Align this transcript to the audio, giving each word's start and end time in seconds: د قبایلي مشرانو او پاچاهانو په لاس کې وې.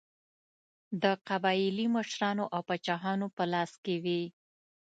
د 1.03 1.05
قبایلي 1.27 1.85
مشرانو 1.95 2.45
او 2.53 2.61
پاچاهانو 2.67 3.27
په 3.37 3.43
لاس 3.53 3.71
کې 3.83 3.95
وې. 4.03 4.21